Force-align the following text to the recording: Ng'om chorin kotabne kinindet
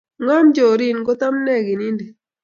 Ng'om 0.23 0.47
chorin 0.55 0.99
kotabne 1.07 1.55
kinindet 1.65 2.15